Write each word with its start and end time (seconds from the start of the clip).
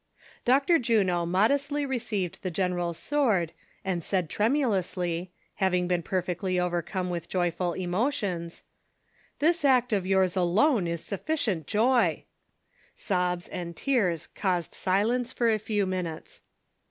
]Dr. 0.51 0.79
Juno 0.79 1.27
modestly 1.27 1.85
received 1.85 2.41
the 2.41 2.49
general's 2.49 2.97
sword, 2.97 3.51
and 3.85 4.03
said 4.03 4.31
tremulously, 4.31 5.31
having 5.57 5.87
been 5.87 6.01
perfectly 6.01 6.59
overcome 6.59 7.11
with 7.11 7.29
joyful 7.29 7.73
emotions:" 7.73 8.63
This 9.41 9.63
act 9.63 9.93
of 9.93 10.07
yours 10.07 10.35
alone 10.35 10.87
is 10.87 11.03
sufficient 11.05 11.67
joy!" 11.67 12.23
Sobs 13.11 13.47
and 13.49 13.75
tears 13.77 14.25
caused 14.25 14.73
silence 14.73 15.31
for 15.31 15.51
a 15.51 15.59
few 15.59 15.85
minutes. 15.85 16.41